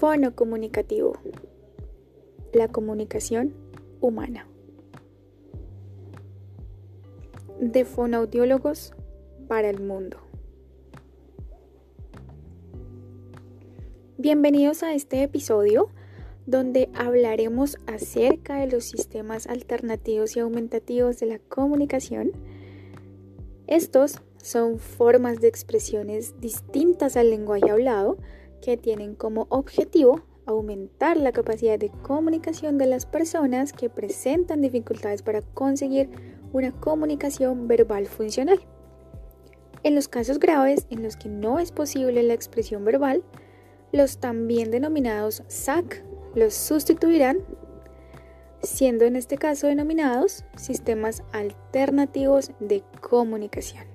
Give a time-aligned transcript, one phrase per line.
[0.00, 1.12] Fono comunicativo.
[2.54, 3.52] La comunicación
[4.00, 4.48] humana.
[7.60, 8.94] De fonoaudiólogos
[9.46, 10.16] para el mundo.
[14.16, 15.90] Bienvenidos a este episodio
[16.46, 22.32] donde hablaremos acerca de los sistemas alternativos y aumentativos de la comunicación.
[23.66, 28.16] Estos son formas de expresiones distintas al lenguaje hablado
[28.60, 35.22] que tienen como objetivo aumentar la capacidad de comunicación de las personas que presentan dificultades
[35.22, 36.10] para conseguir
[36.52, 38.60] una comunicación verbal funcional.
[39.82, 43.22] En los casos graves en los que no es posible la expresión verbal,
[43.92, 46.04] los también denominados SAC
[46.34, 47.38] los sustituirán,
[48.62, 53.89] siendo en este caso denominados sistemas alternativos de comunicación.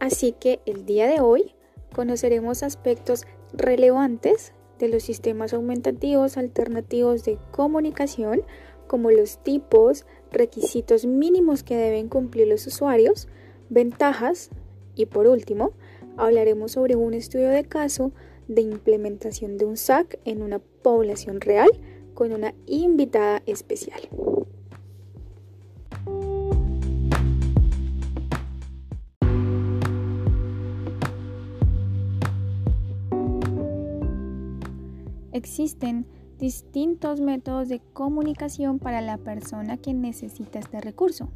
[0.00, 1.54] Así que el día de hoy
[1.94, 8.42] conoceremos aspectos relevantes de los sistemas aumentativos alternativos de comunicación,
[8.86, 13.28] como los tipos, requisitos mínimos que deben cumplir los usuarios,
[13.68, 14.50] ventajas
[14.94, 15.72] y por último,
[16.16, 18.12] hablaremos sobre un estudio de caso
[18.46, 21.68] de implementación de un SAC en una población real
[22.14, 24.00] con una invitada especial.
[35.38, 36.04] Existen
[36.40, 41.28] distintos métodos de comunicación para la persona que necesita este recurso.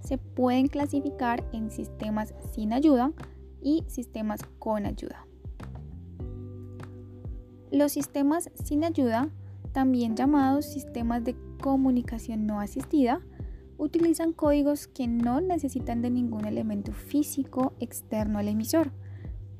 [0.00, 3.12] Se pueden clasificar en sistemas sin ayuda
[3.62, 5.26] y sistemas con ayuda.
[7.70, 9.30] Los sistemas sin ayuda,
[9.72, 13.22] también llamados sistemas de comunicación no asistida,
[13.78, 18.92] utilizan códigos que no necesitan de ningún elemento físico externo al emisor,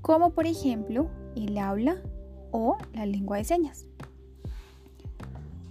[0.02, 2.02] como por ejemplo el habla
[2.56, 3.86] o la lengua de señas.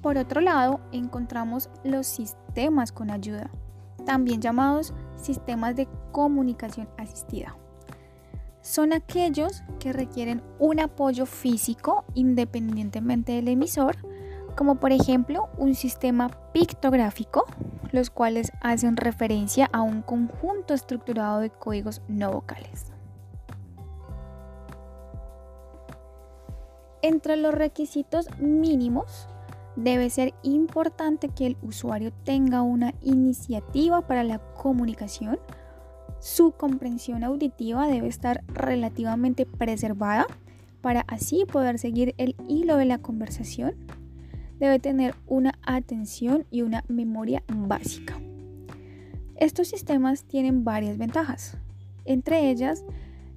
[0.02, 3.50] Por otro lado, encontramos los sistemas con ayuda,
[4.06, 7.56] también llamados sistemas de comunicación asistida.
[8.62, 13.98] Son aquellos que requieren un apoyo físico independientemente del emisor,
[14.56, 17.46] como por ejemplo un sistema pictográfico,
[17.92, 22.95] los cuales hacen referencia a un conjunto estructurado de códigos no vocales.
[27.06, 29.28] Entre los requisitos mínimos
[29.76, 35.38] debe ser importante que el usuario tenga una iniciativa para la comunicación,
[36.20, 40.26] su comprensión auditiva debe estar relativamente preservada
[40.82, 43.76] para así poder seguir el hilo de la conversación.
[44.58, 48.20] Debe tener una atención y una memoria básica.
[49.36, 51.56] Estos sistemas tienen varias ventajas.
[52.04, 52.84] Entre ellas,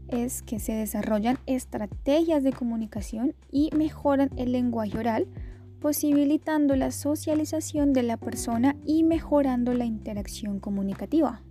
[0.08, 5.26] es que se desarrollan estrategias de comunicación y mejoran el lenguaje oral,
[5.80, 11.42] posibilitando la socialización de la persona y mejorando la interacción comunicativa.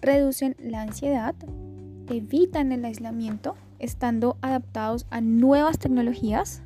[0.00, 1.34] Reducen la ansiedad,
[2.08, 6.62] evitan el aislamiento, estando adaptados a nuevas tecnologías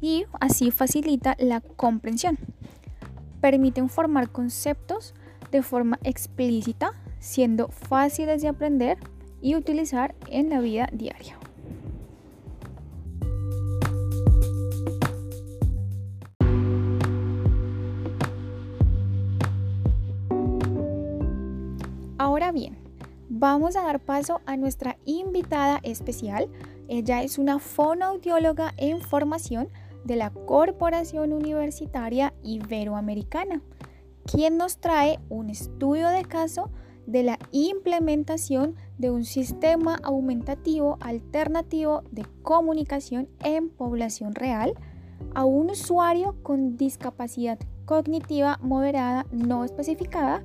[0.00, 2.38] y así facilita la comprensión.
[3.40, 5.14] Permiten formar conceptos
[5.50, 8.98] de forma explícita, siendo fáciles de aprender
[9.40, 11.38] y utilizar en la vida diaria.
[22.18, 22.76] Ahora bien,
[23.28, 26.48] vamos a dar paso a nuestra invitada especial.
[26.88, 29.68] Ella es una fonoaudióloga en formación
[30.04, 33.62] de la Corporación Universitaria Iberoamericana,
[34.24, 36.70] quien nos trae un estudio de caso
[37.06, 44.74] de la implementación de un sistema aumentativo alternativo de comunicación en población real
[45.34, 50.42] a un usuario con discapacidad cognitiva moderada no especificada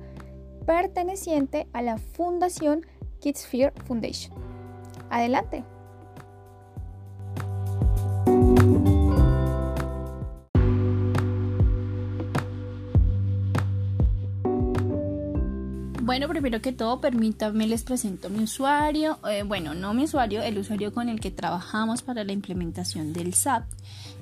[0.66, 2.86] perteneciente a la Fundación
[3.20, 4.34] Kids Fear Foundation.
[5.10, 5.64] Adelante.
[16.14, 19.18] Bueno, primero que todo, permítanme les presento mi usuario.
[19.28, 23.34] Eh, bueno, no mi usuario, el usuario con el que trabajamos para la implementación del
[23.34, 23.64] SAP.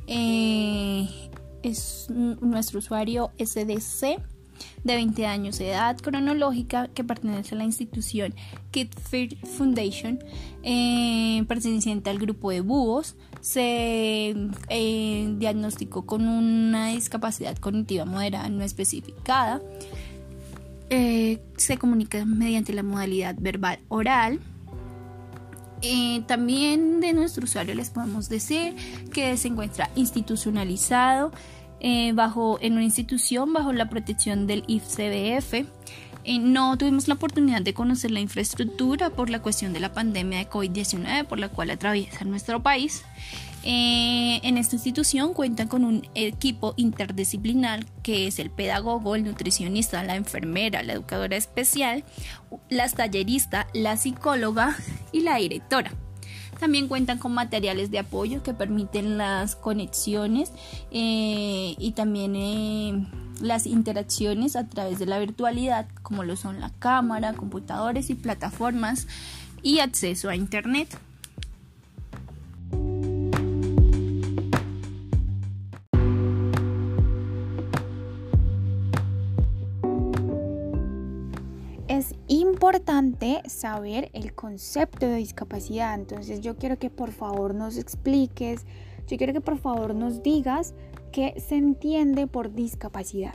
[0.07, 1.07] Eh,
[1.63, 4.23] es nuestro usuario SDC
[4.85, 8.35] de 20 años de edad cronológica que pertenece a la institución
[8.71, 10.19] Kid Fear Foundation,
[10.63, 13.17] eh, perteneciente al grupo de búhos.
[13.43, 14.35] Se
[14.71, 19.61] diagnosticó con una discapacidad cognitiva moderada no especificada.
[20.95, 24.41] Eh, se comunica mediante la modalidad verbal oral.
[25.81, 28.75] Eh, también de nuestro usuario les podemos decir
[29.11, 31.33] que se encuentra institucionalizado
[31.81, 35.67] eh, bajo, en una institución bajo la protección del IFCBF.
[36.25, 40.41] Eh, no tuvimos la oportunidad de conocer la infraestructura por la cuestión de la pandemia
[40.41, 43.03] de COVID-19 por la cual atraviesa nuestro país.
[43.65, 50.03] Eh, en esta institución cuentan con un equipo interdisciplinar que es el pedagogo, el nutricionista,
[50.03, 52.05] la enfermera, la educadora especial,
[52.69, 54.77] la tallerista, la psicóloga
[55.13, 55.93] y la directora.
[56.59, 60.53] También cuentan con materiales de apoyo que permiten las conexiones
[60.93, 63.07] eh, y también eh,
[63.41, 69.09] las interacciones a través de la virtualidad, como lo son la cámara, computadores y plataformas
[69.63, 70.97] y acceso a Internet.
[83.47, 85.95] Saber el concepto de discapacidad.
[85.95, 88.65] Entonces yo quiero que por favor nos expliques,
[89.07, 90.75] yo quiero que por favor nos digas
[91.13, 93.35] qué se entiende por discapacidad.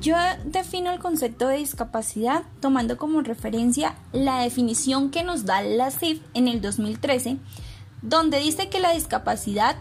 [0.00, 5.90] Yo defino el concepto de discapacidad tomando como referencia la definición que nos da la
[5.90, 7.38] CIF en el 2013
[8.04, 9.76] donde dice que la discapacidad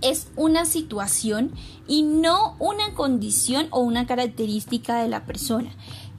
[0.00, 1.52] es una situación
[1.88, 5.70] y no una condición o una característica de la persona.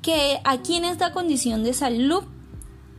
[0.01, 2.23] Que aquí en esta condición de salud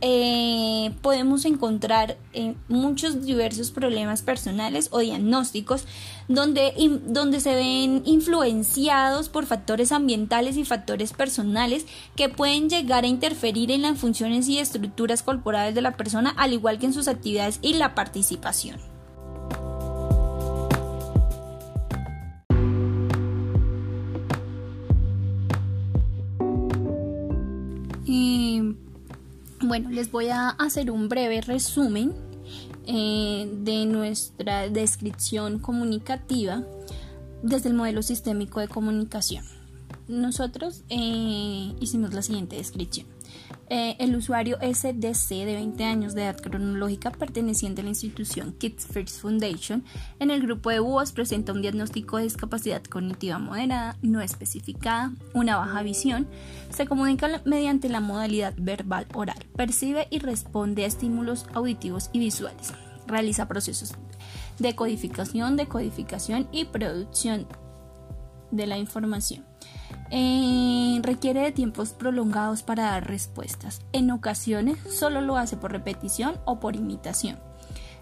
[0.01, 5.85] eh, podemos encontrar eh, muchos diversos problemas personales o diagnósticos
[6.27, 6.73] donde,
[7.05, 13.69] donde se ven influenciados por factores ambientales y factores personales que pueden llegar a interferir
[13.69, 17.59] en las funciones y estructuras corporales de la persona al igual que en sus actividades
[17.61, 19.00] y la participación.
[29.71, 32.11] Bueno, les voy a hacer un breve resumen
[32.87, 36.65] eh, de nuestra descripción comunicativa
[37.41, 39.45] desde el modelo sistémico de comunicación.
[40.09, 43.07] Nosotros eh, hicimos la siguiente descripción.
[43.73, 48.85] Eh, el usuario SDC de 20 años de edad cronológica perteneciente a la institución Kids
[48.85, 49.85] First Foundation
[50.19, 55.55] en el grupo de búhos presenta un diagnóstico de discapacidad cognitiva moderada no especificada, una
[55.55, 56.27] baja visión,
[56.69, 62.73] se comunica mediante la modalidad verbal oral, percibe y responde a estímulos auditivos y visuales,
[63.07, 63.93] realiza procesos
[64.59, 67.47] de codificación, decodificación y producción
[68.51, 69.50] de la información.
[70.13, 73.81] Eh, requiere de tiempos prolongados para dar respuestas.
[73.93, 77.39] En ocasiones solo lo hace por repetición o por imitación.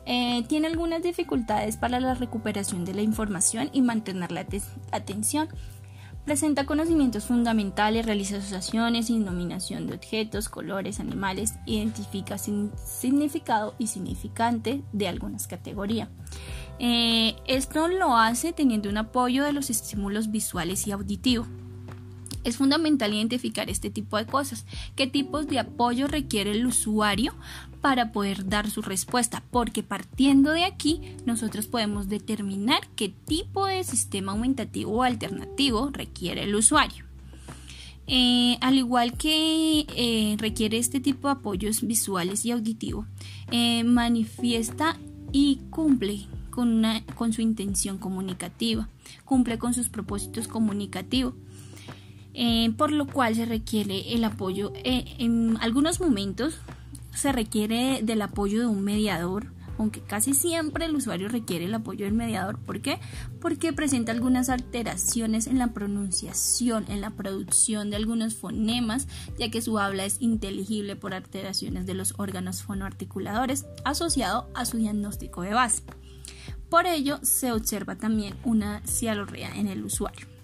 [0.07, 4.43] Eh, tiene algunas dificultades para la recuperación de la información y mantener la
[4.91, 5.49] atención.
[6.25, 14.83] Presenta conocimientos fundamentales, realiza asociaciones y denominación de objetos, colores, animales, identifica significado y significante
[14.93, 16.09] de algunas categorías.
[16.79, 21.47] Eh, esto lo hace teniendo un apoyo de los estímulos visuales y auditivos.
[22.43, 24.65] Es fundamental identificar este tipo de cosas,
[24.95, 27.33] qué tipos de apoyo requiere el usuario
[27.81, 33.83] para poder dar su respuesta, porque partiendo de aquí nosotros podemos determinar qué tipo de
[33.83, 37.05] sistema aumentativo o alternativo requiere el usuario.
[38.11, 43.05] Eh, al igual que eh, requiere este tipo de apoyos visuales y auditivos,
[43.51, 44.97] eh, manifiesta
[45.31, 48.89] y cumple con, con su intención comunicativa,
[49.25, 51.35] cumple con sus propósitos comunicativos.
[52.33, 54.71] Eh, por lo cual se requiere el apoyo.
[54.75, 56.57] Eh, en algunos momentos
[57.13, 62.05] se requiere del apoyo de un mediador, aunque casi siempre el usuario requiere el apoyo
[62.05, 62.59] del mediador.
[62.59, 62.99] ¿Por qué?
[63.41, 69.07] Porque presenta algunas alteraciones en la pronunciación, en la producción de algunos fonemas,
[69.37, 74.77] ya que su habla es inteligible por alteraciones de los órganos fonoarticuladores asociado a su
[74.77, 75.83] diagnóstico de base.
[76.69, 80.38] Por ello, se observa también una cialorrea en el usuario.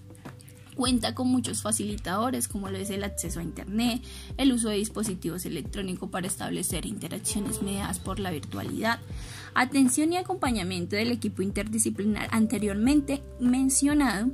[0.76, 4.02] Cuenta con muchos facilitadores como lo es el acceso a Internet,
[4.36, 9.00] el uso de dispositivos electrónicos para establecer interacciones mediadas por la virtualidad,
[9.54, 14.32] atención y acompañamiento del equipo interdisciplinar anteriormente mencionado.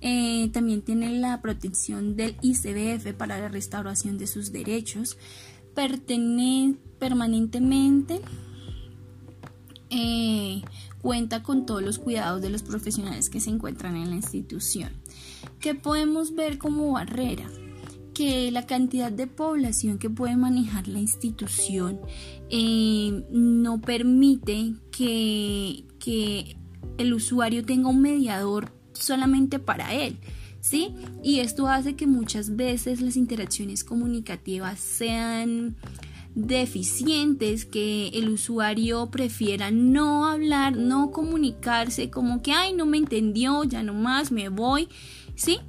[0.00, 5.16] Eh, también tiene la protección del ICBF para la restauración de sus derechos.
[5.74, 8.20] Permanentemente
[9.90, 10.60] eh,
[11.00, 15.03] cuenta con todos los cuidados de los profesionales que se encuentran en la institución.
[15.64, 17.50] ¿Qué podemos ver como barrera?
[18.12, 22.00] Que la cantidad de población que puede manejar la institución
[22.50, 26.58] eh, no permite que, que
[26.98, 30.18] el usuario tenga un mediador solamente para él.
[30.60, 30.94] ¿Sí?
[31.22, 35.76] Y esto hace que muchas veces las interacciones comunicativas sean
[36.34, 43.64] deficientes, que el usuario prefiera no hablar, no comunicarse, como que, ay, no me entendió,
[43.64, 44.88] ya no más, me voy,
[45.34, 45.60] ¿sí?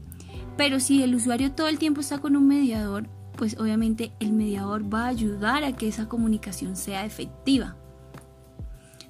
[0.57, 4.93] Pero si el usuario todo el tiempo está con un mediador, pues obviamente el mediador
[4.93, 7.75] va a ayudar a que esa comunicación sea efectiva.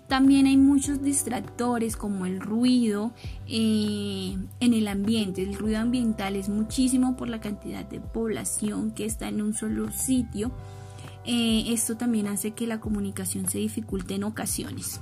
[0.08, 3.12] También hay muchos distractores como el ruido
[3.48, 5.42] eh, en el ambiente.
[5.42, 9.92] El ruido ambiental es muchísimo por la cantidad de población que está en un solo
[9.92, 10.52] sitio.
[11.26, 15.02] Eh, esto también hace que la comunicación se dificulte en ocasiones.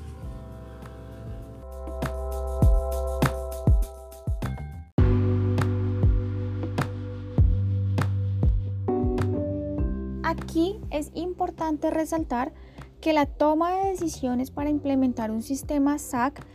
[10.53, 12.53] Aquí es importante resaltar
[13.01, 16.45] que la toma de decisiones para implementar un sistema SAC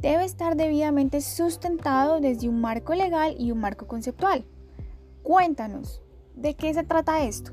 [0.00, 4.44] debe estar debidamente sustentado desde un marco legal y un marco conceptual.
[5.22, 6.02] Cuéntanos,
[6.34, 7.52] ¿de qué se trata esto?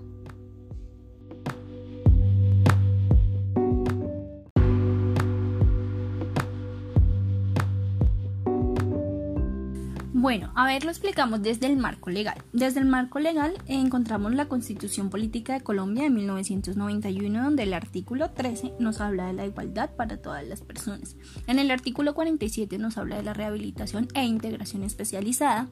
[10.21, 12.43] Bueno, a ver, lo explicamos desde el marco legal.
[12.53, 18.29] Desde el marco legal encontramos la Constitución Política de Colombia de 1991, donde el artículo
[18.29, 21.15] 13 nos habla de la igualdad para todas las personas.
[21.47, 25.69] En el artículo 47 nos habla de la rehabilitación e integración especializada.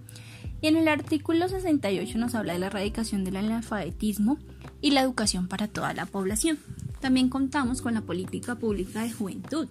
[0.62, 4.40] Y en el artículo 68 nos habla de la erradicación del analfabetismo
[4.82, 6.58] y la educación para toda la población.
[7.00, 9.70] También contamos con la política pública de juventud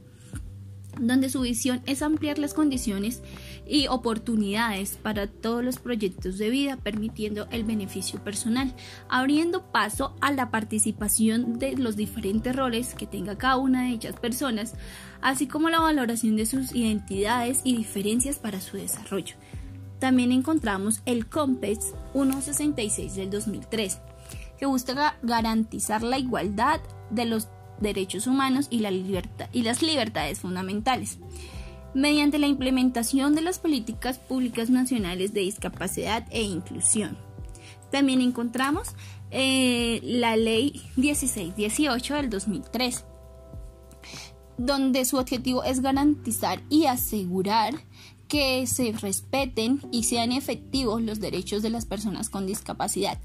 [0.99, 3.23] donde su visión es ampliar las condiciones
[3.67, 8.75] y oportunidades para todos los proyectos de vida, permitiendo el beneficio personal,
[9.09, 14.19] abriendo paso a la participación de los diferentes roles que tenga cada una de ellas
[14.19, 14.75] personas,
[15.21, 19.37] así como la valoración de sus identidades y diferencias para su desarrollo.
[19.99, 23.99] También encontramos el COMPES 166 del 2003,
[24.59, 26.81] que busca garantizar la igualdad
[27.11, 27.49] de los
[27.81, 31.19] derechos humanos y, las libertades fundamentales,
[31.95, 37.17] mediante la implementación de las políticas públicas nacionales de discapacidad e inclusión.
[37.91, 38.95] También encontramos
[39.31, 43.05] eh, la ley 1618 del 2003,
[44.59, 47.75] donde su objetivo es garantizar y asegurar
[48.29, 53.19] que se respeten y sean efectivos los derechos de las personas con discapacidad,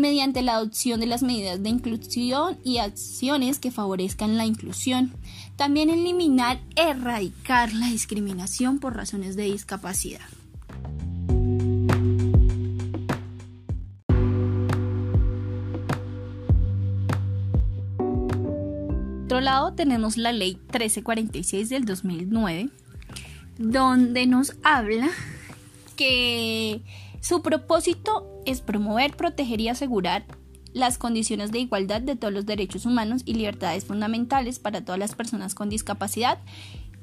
[0.00, 5.12] mediante la adopción de las medidas de inclusión y acciones que favorezcan la inclusión.
[5.56, 10.20] También eliminar, erradicar la discriminación por razones de discapacidad.
[19.34, 22.68] Por otro lado tenemos la ley 1346 del 2009,
[23.58, 25.10] donde nos habla
[25.96, 26.82] que
[27.24, 30.26] su propósito es promover, proteger y asegurar
[30.74, 35.14] las condiciones de igualdad de todos los derechos humanos y libertades fundamentales para todas las
[35.14, 36.38] personas con discapacidad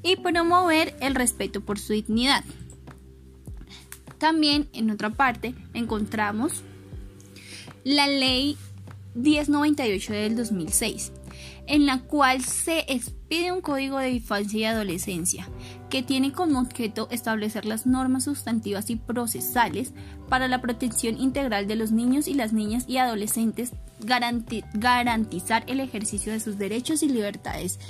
[0.04, 2.44] y promover el respeto por su dignidad.
[4.18, 6.62] También en otra parte encontramos
[7.82, 8.56] la ley
[9.16, 11.10] 1098 del 2006,
[11.66, 12.84] en la cual se
[13.32, 15.48] expide un código de infancia y adolescencia
[15.88, 19.94] que tiene como objeto establecer las normas sustantivas y procesales
[20.28, 23.72] para la protección integral de los niños y las niñas y adolescentes,
[24.02, 27.80] garantizar el ejercicio de sus derechos y libertades.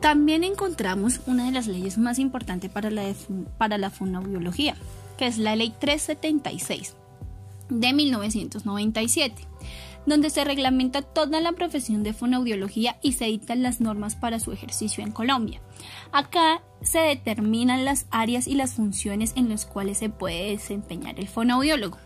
[0.00, 3.14] También encontramos una de las leyes más importantes para la,
[3.58, 4.74] para la fonobiología,
[5.18, 6.96] que es la Ley 376
[7.68, 9.46] de 1997
[10.06, 14.52] donde se reglamenta toda la profesión de fonoaudiología y se dictan las normas para su
[14.52, 15.60] ejercicio en Colombia.
[16.12, 21.28] Acá se determinan las áreas y las funciones en las cuales se puede desempeñar el
[21.28, 21.98] fonoaudiólogo.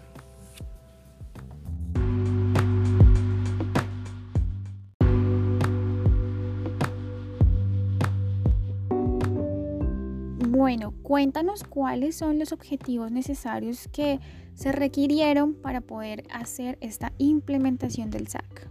[10.61, 14.21] Bueno, cuéntanos cuáles son los objetivos necesarios que
[14.53, 18.69] se requirieron para poder hacer esta implementación del SAC.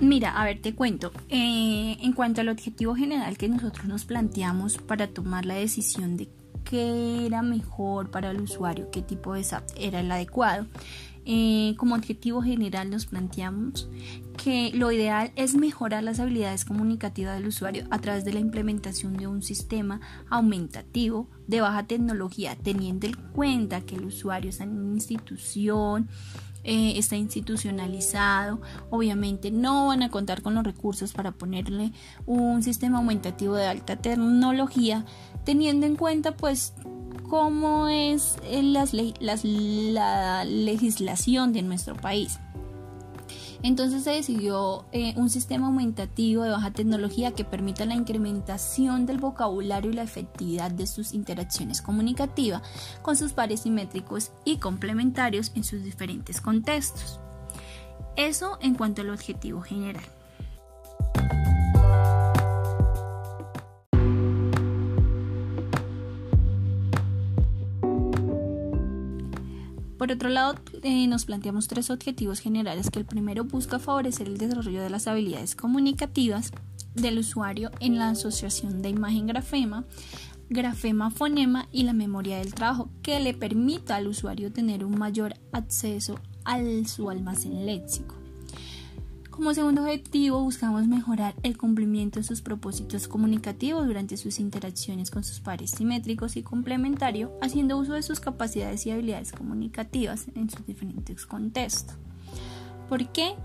[0.00, 1.12] Mira, a ver, te cuento.
[1.28, 6.28] Eh, en cuanto al objetivo general que nosotros nos planteamos para tomar la decisión de
[6.68, 10.66] qué era mejor para el usuario, qué tipo de SAP era el adecuado,
[11.30, 13.90] eh, como objetivo general nos planteamos
[14.42, 19.14] que lo ideal es mejorar las habilidades comunicativas del usuario a través de la implementación
[19.14, 24.78] de un sistema aumentativo de baja tecnología, teniendo en cuenta que el usuario está en
[24.78, 26.08] una institución
[26.64, 31.92] eh, está institucionalizado, obviamente no van a contar con los recursos para ponerle
[32.26, 35.04] un sistema aumentativo de alta tecnología,
[35.44, 36.74] teniendo en cuenta pues
[37.28, 42.38] cómo es eh, la legislación de nuestro país.
[43.62, 49.18] Entonces se decidió eh, un sistema aumentativo de baja tecnología que permita la incrementación del
[49.18, 52.62] vocabulario y la efectividad de sus interacciones comunicativas
[53.02, 57.18] con sus pares simétricos y complementarios en sus diferentes contextos.
[58.14, 60.04] Eso en cuanto al objetivo general.
[69.98, 74.38] Por otro lado, eh, nos planteamos tres objetivos generales que el primero busca favorecer el
[74.38, 76.52] desarrollo de las habilidades comunicativas
[76.94, 79.84] del usuario en la asociación de imagen-grafema,
[80.50, 86.20] grafema-fonema y la memoria del trabajo, que le permita al usuario tener un mayor acceso
[86.44, 88.17] a su almacén léxico.
[89.38, 95.22] Como segundo objetivo, buscamos mejorar el cumplimiento de sus propósitos comunicativos durante sus interacciones con
[95.22, 100.66] sus pares simétricos y complementarios, haciendo uso de sus capacidades y habilidades comunicativas en sus
[100.66, 101.94] diferentes contextos.
[102.88, 103.36] ¿Por qué?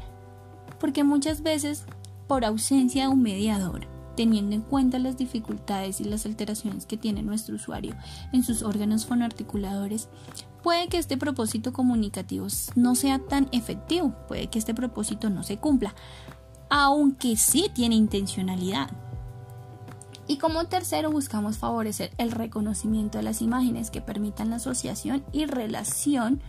[0.79, 1.85] Porque muchas veces,
[2.27, 3.85] por ausencia de un mediador,
[4.17, 7.95] teniendo en cuenta las dificultades y las alteraciones que tiene nuestro usuario
[8.31, 10.09] en sus órganos fonoarticuladores,
[10.63, 15.57] puede que este propósito comunicativo no sea tan efectivo, puede que este propósito no se
[15.57, 15.93] cumpla,
[16.69, 18.89] aunque sí tiene intencionalidad.
[20.25, 25.45] Y como tercero buscamos favorecer el reconocimiento de las imágenes que permitan la asociación y
[25.45, 26.41] relación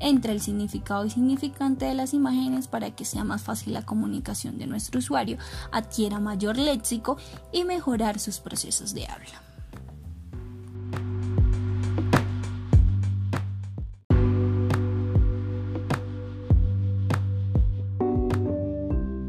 [0.00, 4.56] entre el significado y significante de las imágenes para que sea más fácil la comunicación
[4.58, 5.36] de nuestro usuario,
[5.72, 7.18] adquiera mayor léxico
[7.52, 9.47] y mejorar sus procesos de habla.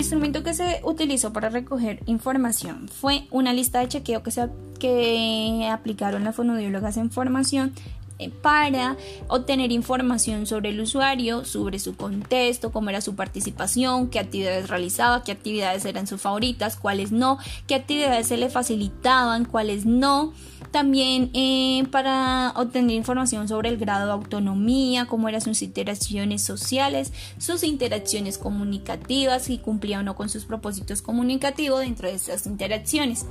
[0.10, 5.70] Instrumento que se utilizó para recoger información fue una lista de chequeo que, se, que
[5.72, 7.74] aplicaron las fonodiólogas en formación
[8.18, 14.18] eh, para obtener información sobre el usuario, sobre su contexto, cómo era su participación, qué
[14.18, 19.86] actividades realizaba, qué actividades eran sus favoritas, cuáles no, qué actividades se le facilitaban, cuáles
[19.86, 20.34] no.
[20.72, 27.12] También eh, para obtener información sobre el grado de autonomía, cómo eran sus interacciones sociales,
[27.40, 33.26] sus interacciones comunicativas, si cumplía o no con sus propósitos comunicativos dentro de esas interacciones.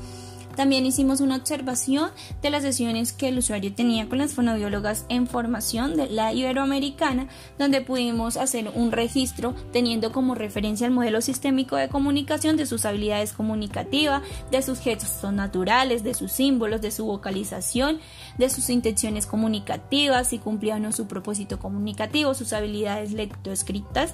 [0.58, 2.10] También hicimos una observación
[2.42, 7.28] de las sesiones que el usuario tenía con las fonobiólogas en formación de la Iberoamericana,
[7.60, 12.86] donde pudimos hacer un registro teniendo como referencia el modelo sistémico de comunicación de sus
[12.86, 18.00] habilidades comunicativas, de sus gestos naturales, de sus símbolos, de su vocalización,
[18.36, 24.12] de sus intenciones comunicativas, si cumplía o no su propósito comunicativo, sus habilidades lectoescritas,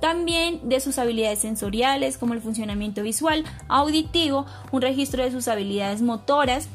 [0.00, 5.81] también de sus habilidades sensoriales como el funcionamiento visual, auditivo, un registro de sus habilidades
[6.02, 6.68] motoras.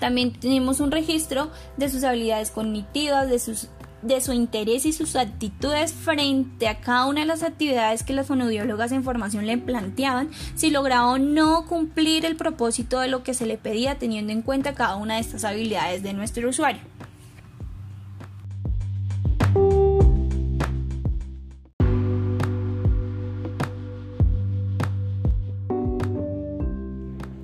[0.00, 3.68] También tenemos un registro de sus habilidades cognitivas, de, sus,
[4.02, 8.26] de su interés y sus actitudes frente a cada una de las actividades que las
[8.26, 13.34] fonodiólogas en formación le planteaban, si lograba o no cumplir el propósito de lo que
[13.34, 16.97] se le pedía teniendo en cuenta cada una de estas habilidades de nuestro usuario.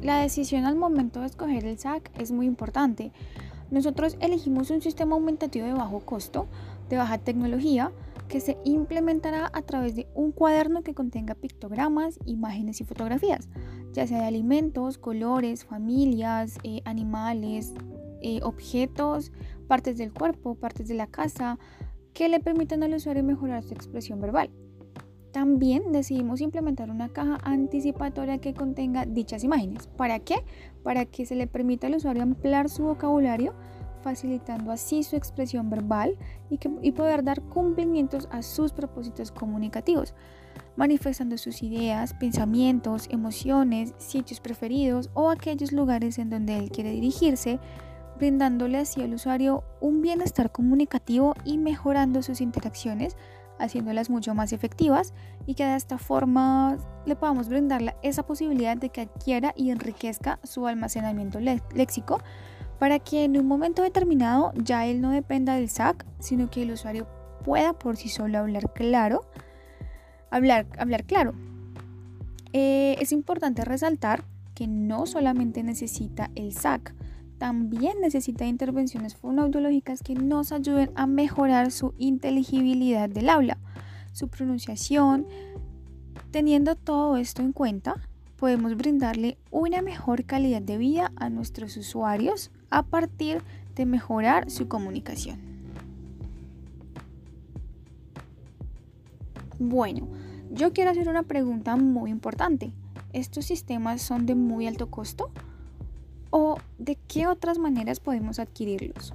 [0.04, 3.10] La decisión al momento de escoger el SAC es muy importante.
[3.70, 6.46] Nosotros elegimos un sistema aumentativo de bajo costo,
[6.90, 7.90] de baja tecnología,
[8.28, 13.48] que se implementará a través de un cuaderno que contenga pictogramas, imágenes y fotografías,
[13.94, 17.72] ya sea de alimentos, colores, familias, eh, animales,
[18.20, 19.32] eh, objetos,
[19.68, 21.58] partes del cuerpo, partes de la casa,
[22.12, 24.50] que le permitan al usuario mejorar su expresión verbal.
[25.34, 29.88] También decidimos implementar una caja anticipatoria que contenga dichas imágenes.
[29.88, 30.36] ¿Para qué?
[30.84, 33.52] Para que se le permita al usuario ampliar su vocabulario,
[34.00, 36.16] facilitando así su expresión verbal
[36.50, 40.14] y, poder dar cumplimientos a sus propósitos comunicativos,
[40.76, 47.58] manifestando sus ideas, pensamientos, emociones, sitios preferidos o aquellos lugares en donde él quiere dirigirse,
[48.18, 53.16] brindándole así al usuario un bienestar comunicativo y mejorando sus interacciones
[53.58, 55.14] haciéndolas mucho más efectivas
[55.46, 60.38] y que de esta forma le podamos brindarle esa posibilidad de que adquiera y enriquezca
[60.42, 62.20] su almacenamiento léxico
[62.78, 66.72] para que en un momento determinado ya él no dependa del SAC, sino que el
[66.72, 67.06] usuario
[67.44, 69.22] pueda por sí solo hablar claro.
[70.30, 71.34] Hablar, hablar claro.
[72.52, 76.94] Eh, es importante resaltar que no solamente necesita el SAC,
[77.38, 83.58] también necesita intervenciones fonoaudiológicas que nos ayuden a mejorar su inteligibilidad del aula,
[84.12, 85.26] su pronunciación.
[86.30, 87.96] Teniendo todo esto en cuenta,
[88.36, 93.42] podemos brindarle una mejor calidad de vida a nuestros usuarios a partir
[93.74, 95.38] de mejorar su comunicación.
[99.58, 100.08] Bueno,
[100.50, 102.72] yo quiero hacer una pregunta muy importante.
[103.12, 105.30] ¿Estos sistemas son de muy alto costo?
[106.36, 109.14] ¿O de qué otras maneras podemos adquirirlos?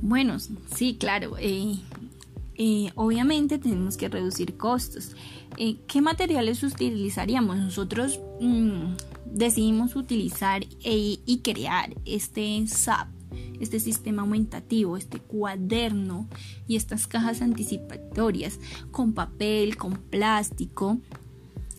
[0.00, 0.38] Bueno,
[0.74, 1.36] sí, claro.
[1.38, 1.74] Eh,
[2.54, 5.14] eh, obviamente tenemos que reducir costos.
[5.58, 7.58] Eh, ¿Qué materiales utilizaríamos?
[7.58, 8.94] Nosotros mm,
[9.26, 13.15] decidimos utilizar y crear este SAP
[13.60, 16.28] este sistema aumentativo, este cuaderno
[16.66, 18.58] y estas cajas anticipatorias
[18.90, 20.98] con papel, con plástico,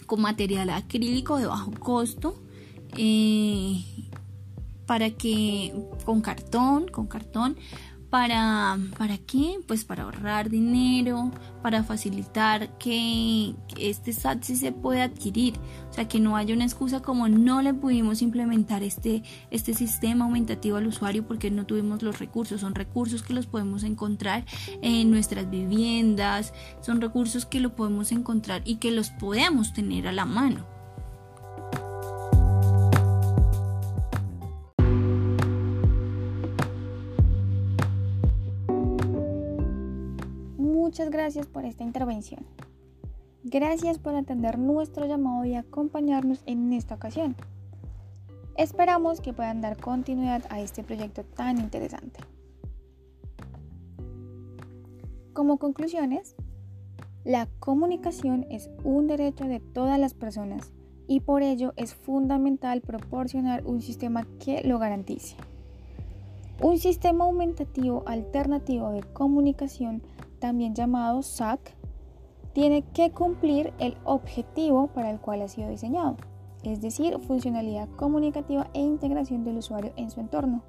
[0.05, 2.41] con material acrílico de bajo costo,
[2.97, 3.83] eh,
[4.85, 5.73] para que
[6.05, 7.57] con cartón, con cartón,
[8.17, 9.59] ¿Para, ¿Para qué?
[9.67, 11.29] Pues para ahorrar dinero,
[11.61, 15.53] para facilitar que este SAT se pueda adquirir.
[15.91, 20.25] O sea, que no haya una excusa como no le pudimos implementar este, este sistema
[20.25, 22.61] aumentativo al usuario porque no tuvimos los recursos.
[22.61, 24.45] Son recursos que los podemos encontrar
[24.81, 30.11] en nuestras viviendas, son recursos que lo podemos encontrar y que los podemos tener a
[30.11, 30.76] la mano.
[40.97, 42.43] Muchas gracias por esta intervención.
[43.43, 47.35] Gracias por atender nuestro llamado y acompañarnos en esta ocasión.
[48.55, 52.19] Esperamos que puedan dar continuidad a este proyecto tan interesante.
[55.33, 56.35] Como conclusiones,
[57.23, 60.73] la comunicación es un derecho de todas las personas
[61.07, 65.35] y por ello es fundamental proporcionar un sistema que lo garantice.
[66.59, 70.01] Un sistema aumentativo alternativo de comunicación
[70.39, 71.75] también llamado SAC,
[72.53, 76.15] tiene que cumplir el objetivo para el cual ha sido diseñado,
[76.63, 80.63] es decir, funcionalidad comunicativa e integración del usuario en su entorno.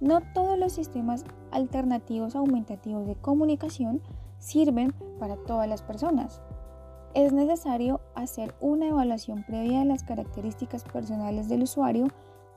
[0.00, 4.02] No todos los sistemas alternativos aumentativos de comunicación
[4.38, 6.42] sirven para todas las personas.
[7.14, 12.08] Es necesario hacer una evaluación previa de las características personales del usuario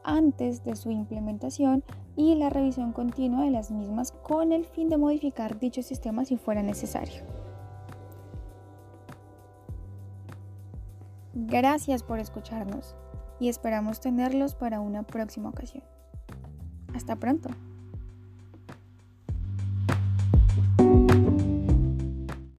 [0.04, 1.84] antes de su implementación
[2.18, 6.36] y la revisión continua de las mismas con el fin de modificar dicho sistema si
[6.36, 7.24] fuera necesario.
[11.36, 12.96] Gracias por escucharnos
[13.40, 15.84] y esperamos tenerlos para una próxima ocasión.
[16.96, 17.50] Hasta pronto.